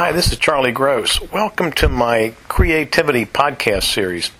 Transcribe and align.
Hi, 0.00 0.12
this 0.12 0.32
is 0.32 0.38
Charlie 0.38 0.72
Gross. 0.72 1.20
Welcome 1.30 1.72
to 1.72 1.86
my 1.86 2.32
Creativity 2.48 3.26
Podcast 3.26 3.82
series. 3.82 4.30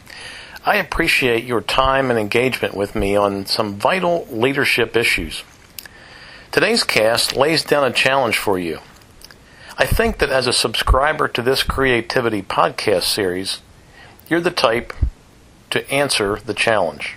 I 0.65 0.77
appreciate 0.77 1.45
your 1.45 1.61
time 1.61 2.09
and 2.09 2.19
engagement 2.19 2.73
with 2.73 2.95
me 2.95 3.15
on 3.15 3.45
some 3.45 3.75
vital 3.75 4.27
leadership 4.31 4.97
issues. 4.97 5.45
Today's 6.51 6.83
cast 6.83 7.37
lays 7.37 7.63
down 7.63 7.85
a 7.85 7.93
challenge 7.93 8.39
for 8.39 8.59
you. 8.59 8.79
I 9.77 9.85
think 9.85 10.17
that 10.17 10.31
as 10.31 10.47
a 10.47 10.55
subscriber 10.55 11.29
to 11.29 11.43
this 11.43 11.63
Creativity 11.63 12.41
Podcast 12.41 13.03
series, 13.03 13.61
you're 14.31 14.41
the 14.41 14.51
type 14.51 14.95
to 15.69 15.87
answer 15.91 16.37
the 16.37 16.55
challenge. 16.55 17.17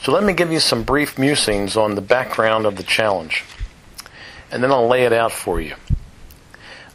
So 0.00 0.12
let 0.12 0.22
me 0.22 0.34
give 0.34 0.52
you 0.52 0.60
some 0.60 0.84
brief 0.84 1.18
musings 1.18 1.76
on 1.76 1.96
the 1.96 2.00
background 2.00 2.64
of 2.64 2.76
the 2.76 2.84
challenge, 2.84 3.42
and 4.52 4.62
then 4.62 4.70
I'll 4.70 4.86
lay 4.86 5.02
it 5.02 5.12
out 5.12 5.32
for 5.32 5.60
you. 5.60 5.74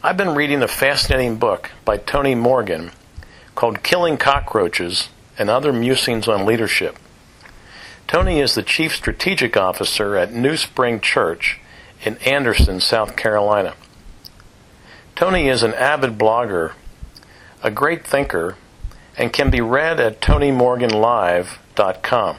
I've 0.02 0.16
been 0.16 0.34
reading 0.34 0.62
a 0.62 0.68
fascinating 0.68 1.36
book 1.36 1.72
by 1.84 1.98
Tony 1.98 2.34
Morgan 2.34 2.92
called 3.54 3.82
Killing 3.82 4.16
Cockroaches 4.16 5.10
and 5.38 5.50
Other 5.50 5.74
Musings 5.74 6.26
on 6.26 6.46
Leadership. 6.46 6.96
Tony 8.06 8.40
is 8.40 8.54
the 8.54 8.62
Chief 8.62 8.94
Strategic 8.94 9.58
Officer 9.58 10.16
at 10.16 10.32
New 10.32 10.56
Spring 10.56 11.00
Church 11.00 11.60
in 12.02 12.16
Anderson, 12.24 12.80
South 12.80 13.14
Carolina. 13.14 13.74
Tony 15.16 15.50
is 15.50 15.62
an 15.62 15.74
avid 15.74 16.16
blogger, 16.16 16.72
a 17.62 17.70
great 17.70 18.06
thinker, 18.06 18.56
and 19.18 19.34
can 19.34 19.50
be 19.50 19.60
read 19.60 20.00
at 20.00 20.22
tonymorganlive.com. 20.22 22.36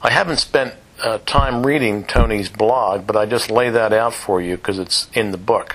I 0.00 0.10
haven't 0.10 0.38
spent 0.38 0.74
uh, 1.02 1.18
time 1.26 1.66
reading 1.66 2.04
Tony's 2.04 2.50
blog, 2.50 3.04
but 3.04 3.16
I 3.16 3.26
just 3.26 3.50
lay 3.50 3.68
that 3.70 3.92
out 3.92 4.14
for 4.14 4.40
you 4.40 4.56
because 4.56 4.78
it's 4.78 5.08
in 5.12 5.32
the 5.32 5.38
book 5.38 5.74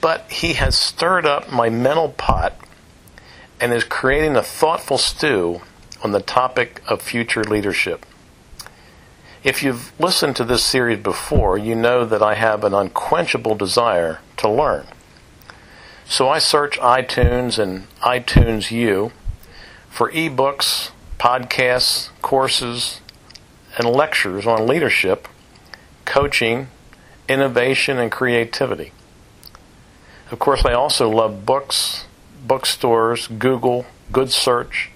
but 0.00 0.30
he 0.30 0.54
has 0.54 0.78
stirred 0.78 1.26
up 1.26 1.50
my 1.50 1.68
mental 1.68 2.10
pot 2.10 2.54
and 3.60 3.72
is 3.72 3.84
creating 3.84 4.36
a 4.36 4.42
thoughtful 4.42 4.98
stew 4.98 5.62
on 6.02 6.12
the 6.12 6.20
topic 6.20 6.82
of 6.86 7.02
future 7.02 7.44
leadership. 7.44 8.04
If 9.42 9.62
you've 9.62 9.98
listened 10.00 10.36
to 10.36 10.44
this 10.44 10.64
series 10.64 10.98
before, 10.98 11.56
you 11.56 11.74
know 11.74 12.04
that 12.04 12.22
I 12.22 12.34
have 12.34 12.64
an 12.64 12.74
unquenchable 12.74 13.54
desire 13.54 14.20
to 14.38 14.48
learn. 14.48 14.86
So 16.04 16.28
I 16.28 16.38
search 16.38 16.78
iTunes 16.78 17.58
and 17.58 17.88
iTunes 18.00 18.70
U 18.70 19.12
for 19.88 20.10
ebooks, 20.12 20.90
podcasts, 21.18 22.10
courses, 22.22 23.00
and 23.78 23.88
lectures 23.88 24.46
on 24.46 24.66
leadership, 24.66 25.28
coaching, 26.04 26.68
innovation, 27.28 27.98
and 27.98 28.10
creativity. 28.10 28.92
Of 30.30 30.40
course, 30.40 30.64
I 30.64 30.72
also 30.72 31.08
love 31.08 31.46
books, 31.46 32.06
bookstores, 32.44 33.28
Google, 33.28 33.86
Good 34.10 34.32
Search, 34.32 34.90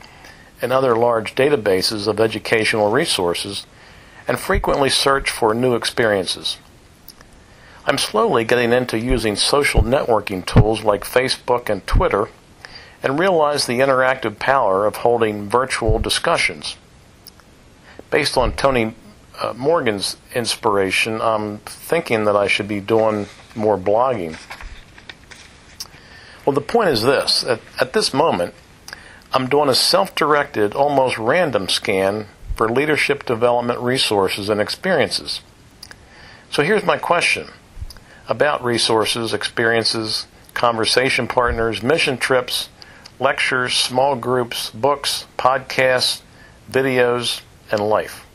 and 0.61 0.73
other 0.73 0.97
large 0.97 1.35
databases 1.35 2.09
of 2.09 2.19
educational 2.19 2.91
resources, 2.91 3.65
and 4.27 4.39
frequently 4.39 4.91
search 4.91 5.31
for 5.31 5.55
new 5.55 5.75
experiences. 5.75 6.59
I'm 7.87 7.97
slowly 7.97 8.45
getting 8.45 8.73
into 8.73 8.99
using 8.99 9.37
social 9.37 9.83
networking 9.83 10.45
tools 10.45 10.83
like 10.83 11.05
Facebook 11.05 11.69
and 11.71 11.87
Twitter 11.87 12.29
and 13.03 13.19
realize 13.19 13.67
the 13.67 13.79
interactive 13.79 14.39
power 14.39 14.85
of 14.85 14.97
holding 14.97 15.49
virtual 15.49 15.99
discussions. 15.99 16.77
Based 18.11 18.37
on 18.37 18.53
Tony 18.53 18.95
uh, 19.41 19.55
Morgan's 19.57 20.17
inspiration, 20.35 21.21
I'm 21.23 21.59
thinking 21.59 22.25
that 22.25 22.37
I 22.37 22.49
should 22.49 22.69
be 22.69 22.81
doing 22.81 23.27
more 23.55 23.79
blogging. 23.79 24.37
Well, 26.45 26.55
the 26.55 26.61
point 26.61 26.91
is 26.91 27.03
this 27.03 27.45
at, 27.45 27.61
at 27.81 27.93
this 27.93 28.15
moment, 28.15 28.55
I'm 29.33 29.49
doing 29.49 29.69
a 29.69 29.75
self 29.75 30.15
directed, 30.15 30.75
almost 30.75 31.19
random 31.19 31.69
scan 31.69 32.27
for 32.57 32.69
leadership 32.69 33.25
development 33.25 33.79
resources 33.81 34.49
and 34.49 34.61
experiences. 34.61 35.41
So 36.51 36.63
here's 36.63 36.85
my 36.85 36.99
question 36.99 37.49
about 38.29 38.63
resources, 38.65 39.33
experiences, 39.33 40.27
conversation 40.55 41.29
partners, 41.29 41.83
mission 41.83 42.19
trips, 42.19 42.69
lectures, 43.19 43.75
small 43.75 44.17
groups, 44.17 44.71
books, 44.71 45.27
podcasts, 45.39 46.23
videos, 46.71 47.43
and 47.71 47.81
life. 47.81 48.27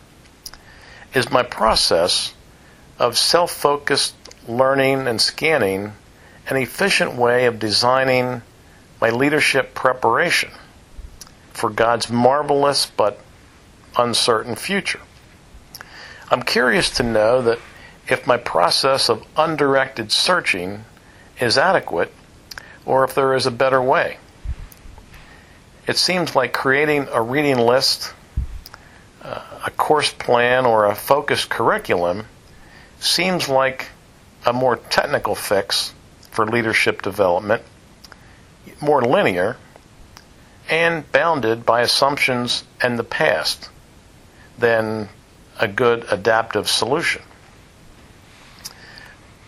Is 1.13 1.31
my 1.31 1.43
process 1.43 2.33
of 2.99 3.17
self 3.17 3.51
focused 3.51 4.15
learning 4.47 5.07
and 5.07 5.19
scanning 5.19 5.93
an 6.47 6.57
efficient 6.57 7.15
way 7.15 7.45
of 7.45 7.59
designing 7.59 8.41
my 9.01 9.09
leadership 9.09 9.73
preparation 9.73 10.51
for 11.51 11.69
God's 11.69 12.09
marvelous 12.09 12.85
but 12.85 13.19
uncertain 13.97 14.55
future. 14.55 14.99
I'm 16.29 16.43
curious 16.43 16.89
to 16.91 17.03
know 17.03 17.41
that 17.41 17.59
if 18.07 18.27
my 18.27 18.37
process 18.37 19.09
of 19.09 19.25
undirected 19.35 20.11
searching 20.11 20.85
is 21.39 21.57
adequate 21.57 22.13
or 22.85 23.03
if 23.03 23.15
there 23.15 23.33
is 23.33 23.45
a 23.45 23.51
better 23.51 23.81
way. 23.81 24.17
It 25.87 25.97
seems 25.97 26.35
like 26.35 26.53
creating 26.53 27.07
a 27.11 27.21
reading 27.21 27.57
list, 27.57 28.13
uh, 29.23 29.41
a 29.65 29.71
course 29.71 30.11
plan, 30.11 30.65
or 30.65 30.85
a 30.85 30.95
focused 30.95 31.49
curriculum 31.49 32.25
seems 32.99 33.49
like 33.49 33.87
a 34.45 34.53
more 34.53 34.77
technical 34.77 35.35
fix 35.35 35.93
for 36.35 36.45
leadership 36.45 37.01
development, 37.01 37.63
more 38.81 39.01
linear, 39.01 39.55
and 40.69 41.09
bounded 41.11 41.65
by 41.65 41.81
assumptions 41.81 42.63
and 42.81 42.99
the 42.99 43.03
past 43.03 43.69
than 44.57 45.07
a 45.59 45.67
good 45.67 46.05
adaptive 46.11 46.69
solution. 46.69 47.21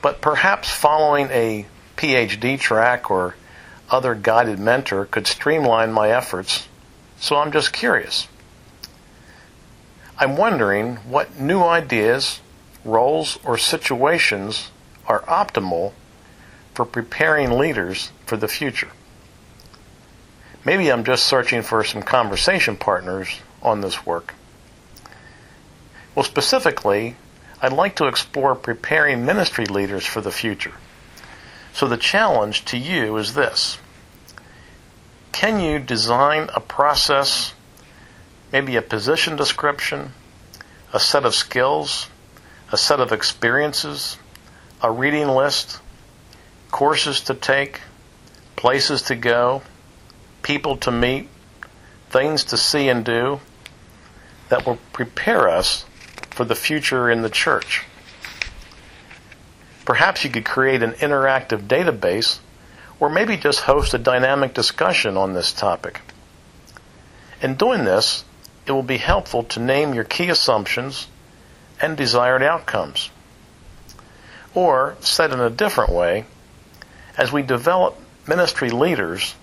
But 0.02 0.22
perhaps 0.22 0.72
following 0.72 1.28
a 1.30 1.66
PhD 1.98 2.58
track 2.58 3.12
or 3.12 3.36
other 3.90 4.16
guided 4.16 4.60
mentor 4.60 5.06
could 5.06 5.28
streamline 5.28 5.92
my 5.92 6.10
efforts, 6.10 6.68
so 7.20 7.36
I'm 7.36 7.52
just 7.52 7.74
curious. 7.74 8.28
I'm 10.18 10.38
wondering 10.38 10.98
what 10.98 11.40
new 11.40 11.62
ideas, 11.62 12.40
roles, 12.86 13.38
or 13.44 13.58
situations 13.58 14.72
are 15.08 15.22
optimal 15.24 15.94
for 16.78 16.86
preparing 16.86 17.58
leaders 17.58 18.12
for 18.28 18.38
the 18.38 18.48
future. 18.48 18.90
Maybe 20.64 20.92
I'm 20.92 21.06
just 21.06 21.26
searching 21.26 21.64
for 21.64 21.84
some 21.84 22.04
conversation 22.04 22.78
partners 22.78 23.30
on 23.64 23.82
this 23.82 24.06
work. 24.06 24.36
Well, 26.14 26.24
specifically, 26.24 27.16
I'd 27.64 27.74
like 27.74 27.96
to 27.96 28.06
explore 28.06 28.54
preparing 28.54 29.26
ministry 29.26 29.66
leaders 29.66 30.06
for 30.06 30.22
the 30.22 30.30
future. 30.30 30.76
So 31.74 31.88
the 31.88 31.98
challenge 31.98 32.64
to 32.66 32.78
you 32.78 33.18
is 33.18 33.34
this. 33.34 33.80
Can 35.32 35.60
you 35.60 35.80
design 35.80 36.48
a 36.54 36.60
process, 36.60 37.56
maybe 38.52 38.76
a 38.76 38.84
position 38.84 39.36
description, 39.36 40.12
a 40.94 41.00
set 41.00 41.26
of 41.26 41.34
skills, 41.34 42.08
a 42.72 42.78
set 42.78 43.00
of 43.00 43.12
experiences, 43.12 44.18
a 44.84 44.92
reading 44.92 45.30
list, 45.30 45.80
courses 46.78 47.22
to 47.22 47.34
take, 47.34 47.82
places 48.56 49.02
to 49.02 49.16
go, 49.16 49.64
people 50.44 50.78
to 50.78 50.92
meet, 50.92 51.28
things 52.12 52.44
to 52.44 52.56
see 52.56 52.88
and 52.88 53.04
do 53.04 53.40
that 54.50 54.64
will 54.64 54.78
prepare 54.94 55.50
us 55.50 55.86
for 56.30 56.46
the 56.46 56.54
future 56.54 57.10
in 57.10 57.24
the 57.24 57.32
church. 57.32 57.84
Perhaps 59.86 60.24
you 60.24 60.30
could 60.30 60.46
create 60.46 60.84
an 60.84 60.92
interactive 60.92 61.62
database 61.62 62.38
or 63.00 63.10
maybe 63.10 63.38
just 63.38 63.62
host 63.62 63.96
a 63.96 63.98
dynamic 63.98 64.54
discussion 64.54 65.18
on 65.18 65.34
this 65.34 65.52
topic. 65.52 66.00
In 67.42 67.56
doing 67.56 67.86
this, 67.86 68.24
it 68.68 68.72
will 68.72 68.84
be 68.84 68.98
helpful 68.98 69.42
to 69.46 69.60
name 69.60 69.96
your 69.96 70.04
key 70.04 70.30
assumptions 70.30 71.08
and 71.82 71.98
desired 71.98 72.44
outcomes. 72.44 73.10
Or, 74.54 74.96
said 75.00 75.32
in 75.32 75.40
a 75.40 75.50
different 75.50 75.92
way, 75.92 76.26
as 77.18 77.32
we 77.32 77.42
develop 77.42 77.98
ministry 78.28 78.70
leaders, 78.70 79.36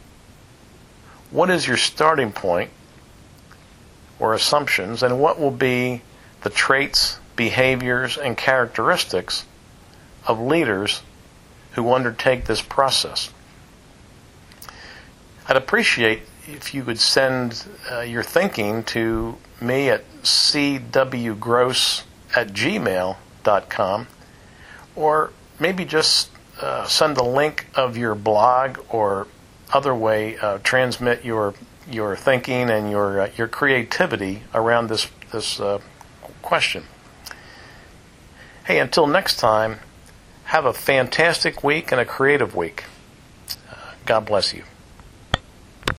what 1.30 1.50
is 1.50 1.66
your 1.66 1.76
starting 1.76 2.32
point 2.32 2.70
or 4.18 4.32
assumptions, 4.34 5.02
and 5.02 5.20
what 5.20 5.40
will 5.40 5.50
be 5.50 6.00
the 6.42 6.50
traits, 6.50 7.18
behaviors, 7.34 8.16
and 8.16 8.36
characteristics 8.36 9.44
of 10.26 10.40
leaders 10.40 11.02
who 11.72 11.92
undertake 11.92 12.44
this 12.44 12.62
process? 12.62 13.30
I'd 15.48 15.56
appreciate 15.56 16.22
if 16.46 16.72
you 16.74 16.84
would 16.84 17.00
send 17.00 17.66
uh, 17.90 18.00
your 18.00 18.22
thinking 18.22 18.84
to 18.84 19.36
me 19.60 19.90
at 19.90 20.04
cwgross 20.22 22.02
at 22.34 22.48
gmail.com 22.48 24.06
or 24.96 25.32
maybe 25.58 25.84
just 25.84 26.30
uh, 26.64 26.86
send 26.86 27.16
the 27.16 27.24
link 27.24 27.66
of 27.74 27.96
your 27.96 28.14
blog 28.14 28.78
or 28.88 29.28
other 29.72 29.94
way 29.94 30.38
uh, 30.38 30.58
transmit 30.62 31.24
your 31.24 31.54
your 31.90 32.16
thinking 32.16 32.70
and 32.70 32.90
your 32.90 33.20
uh, 33.20 33.30
your 33.36 33.48
creativity 33.48 34.42
around 34.54 34.88
this 34.88 35.08
this 35.32 35.60
uh, 35.60 35.78
question. 36.42 36.84
Hey, 38.66 38.78
until 38.78 39.06
next 39.06 39.36
time, 39.36 39.80
have 40.44 40.64
a 40.64 40.72
fantastic 40.72 41.62
week 41.62 41.92
and 41.92 42.00
a 42.00 42.06
creative 42.06 42.54
week. 42.54 42.84
Uh, 43.70 43.92
God 44.06 44.24
bless 44.24 44.54
you. 44.54 44.64